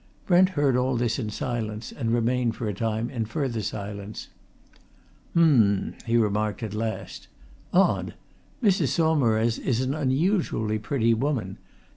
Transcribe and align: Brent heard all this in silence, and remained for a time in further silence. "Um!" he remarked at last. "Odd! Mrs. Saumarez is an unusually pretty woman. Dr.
Brent 0.25 0.49
heard 0.57 0.75
all 0.75 0.95
this 0.97 1.19
in 1.19 1.29
silence, 1.29 1.91
and 1.91 2.11
remained 2.11 2.55
for 2.55 2.67
a 2.67 2.73
time 2.73 3.07
in 3.11 3.25
further 3.25 3.61
silence. 3.61 4.29
"Um!" 5.35 5.93
he 6.07 6.17
remarked 6.17 6.63
at 6.63 6.73
last. 6.73 7.27
"Odd! 7.71 8.15
Mrs. 8.63 8.87
Saumarez 8.87 9.59
is 9.59 9.79
an 9.81 9.93
unusually 9.93 10.79
pretty 10.79 11.13
woman. 11.13 11.57
Dr. 11.61 11.87